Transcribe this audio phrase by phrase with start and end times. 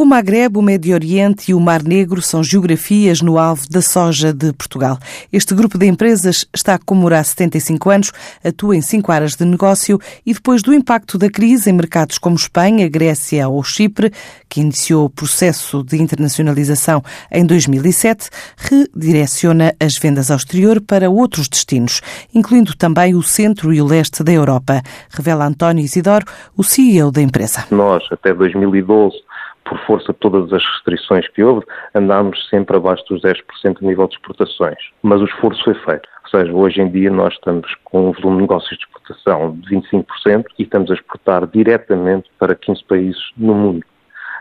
[0.00, 4.32] O Magreb, o Médio Oriente e o Mar Negro são geografias no alvo da soja
[4.32, 4.98] de Portugal.
[5.30, 9.98] Este grupo de empresas está a comemorar 75 anos, atua em cinco áreas de negócio
[10.24, 14.10] e depois do impacto da crise em mercados como Espanha, Grécia ou Chipre,
[14.48, 21.46] que iniciou o processo de internacionalização em 2007, redireciona as vendas ao exterior para outros
[21.46, 22.00] destinos,
[22.34, 24.80] incluindo também o centro e o leste da Europa,
[25.10, 26.24] revela António Isidoro,
[26.56, 27.66] o CEO da empresa.
[27.70, 29.14] Nós, até 2012,
[29.70, 34.08] por força de todas as restrições que houve, andámos sempre abaixo dos 10% de nível
[34.08, 34.78] de exportações.
[35.00, 36.08] Mas o esforço foi feito.
[36.24, 39.76] Ou seja, hoje em dia nós estamos com um volume de negócios de exportação de
[39.76, 43.86] 25% e estamos a exportar diretamente para 15 países no mundo.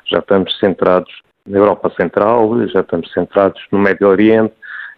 [0.07, 4.53] Já estamos centrados na Europa Central, já estamos centrados no Médio Oriente,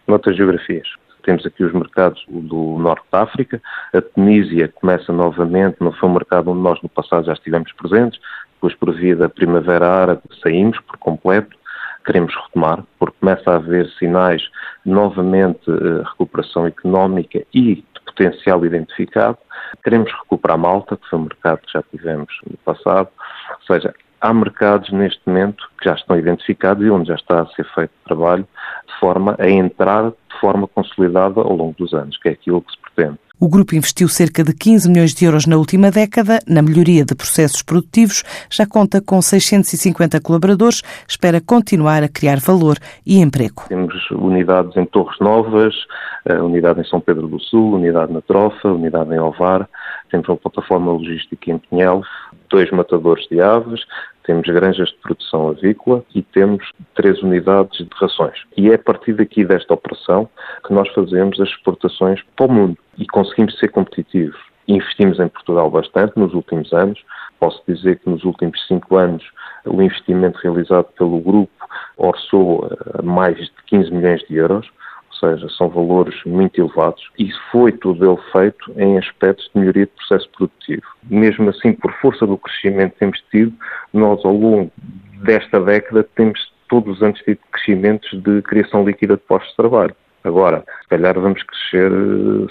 [0.07, 0.87] noutras geografias.
[1.23, 3.61] Temos aqui os mercados do Norte da África,
[3.93, 8.19] a Tunísia começa novamente, não foi um mercado onde nós no passado já estivemos presentes,
[8.61, 11.57] depois por via da Primavera Árabe saímos por completo,
[12.05, 14.43] queremos retomar, porque começa a haver sinais
[14.85, 19.37] novamente de recuperação económica e de potencial identificado.
[19.83, 23.09] Queremos recuperar Malta, que foi um mercado que já tivemos no passado,
[23.49, 27.47] ou seja, há mercados neste momento que já estão identificados e onde já está a
[27.47, 28.47] ser feito trabalho
[28.87, 32.71] de forma a entrar de forma consolidada ao longo dos anos, que é aquilo que
[32.73, 33.17] se pretende.
[33.43, 37.15] O grupo investiu cerca de 15 milhões de euros na última década na melhoria de
[37.15, 43.63] processos produtivos, já conta com 650 colaboradores, espera continuar a criar valor e emprego.
[43.67, 45.73] Temos unidades em Torres Novas,
[46.25, 49.67] eh, unidade em São Pedro do Sul, unidade na Trofa, unidade em Ovar,
[50.11, 52.03] temos uma plataforma logística em Pinhel,
[52.47, 53.81] dois matadores de aves,
[54.23, 58.37] temos granjas de produção avícola e temos três unidades de rações.
[58.57, 60.29] E é a partir daqui desta operação
[60.65, 64.39] que nós fazemos as exportações para o mundo e conseguimos ser competitivos.
[64.67, 66.99] Investimos em Portugal bastante nos últimos anos.
[67.39, 69.23] Posso dizer que nos últimos cinco anos
[69.65, 71.51] o investimento realizado pelo grupo
[71.97, 72.69] orçou
[73.03, 74.69] mais de 15 milhões de euros
[75.21, 79.91] seja, são valores muito elevados e foi tudo ele feito em aspectos de melhoria de
[79.91, 80.83] processo produtivo.
[81.03, 83.53] Mesmo assim, por força do crescimento que temos tido,
[83.93, 84.71] nós ao longo
[85.23, 89.95] desta década temos todos os anos tido crescimentos de criação líquida de postos de trabalho.
[90.23, 91.91] Agora, se calhar vamos crescer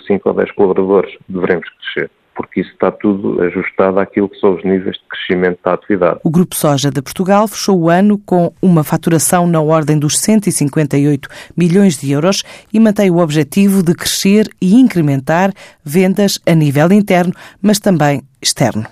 [0.07, 4.65] 5 ou 10 colaboradores, devemos crescer porque isso está tudo ajustado àquilo que são os
[4.65, 6.21] níveis de crescimento da atividade.
[6.25, 11.29] O Grupo Soja de Portugal fechou o ano com uma faturação na ordem dos 158
[11.55, 12.43] milhões de euros
[12.73, 15.53] e mantém o objetivo de crescer e incrementar
[15.85, 18.87] vendas a nível interno, mas também externo.